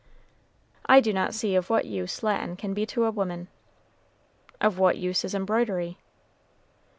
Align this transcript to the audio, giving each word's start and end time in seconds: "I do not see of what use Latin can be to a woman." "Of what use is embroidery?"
"I 0.87 0.99
do 0.99 1.13
not 1.13 1.35
see 1.35 1.53
of 1.53 1.69
what 1.69 1.85
use 1.85 2.23
Latin 2.23 2.55
can 2.55 2.73
be 2.73 2.87
to 2.87 3.05
a 3.05 3.11
woman." 3.11 3.49
"Of 4.59 4.79
what 4.79 4.97
use 4.97 5.23
is 5.23 5.35
embroidery?" 5.35 5.99